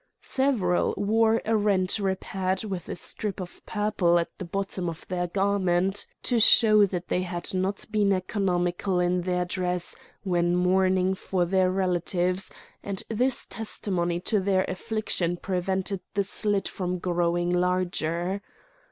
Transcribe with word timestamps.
Several 0.23 0.95
wore 0.97 1.43
a 1.45 1.55
rent 1.55 1.99
repaired 1.99 2.63
with 2.63 2.89
a 2.89 2.95
strip 2.95 3.39
of 3.39 3.63
purple 3.67 4.17
at 4.17 4.35
the 4.39 4.45
bottom 4.45 4.89
of 4.89 5.07
their 5.09 5.27
garment, 5.27 6.07
to 6.23 6.39
show 6.39 6.87
that 6.87 7.07
they 7.07 7.21
had 7.21 7.53
not 7.53 7.85
been 7.91 8.11
economical 8.11 8.99
in 8.99 9.21
their 9.21 9.45
dress 9.45 9.95
when 10.23 10.55
mourning 10.55 11.13
for 11.13 11.45
their 11.45 11.69
relatives, 11.69 12.49
and 12.81 13.03
this 13.09 13.45
testimony 13.45 14.19
to 14.21 14.39
their 14.39 14.63
affliction 14.67 15.37
prevented 15.37 15.99
the 16.15 16.23
slit 16.23 16.67
from 16.67 16.97
growing 16.97 17.51
larger. 17.51 18.41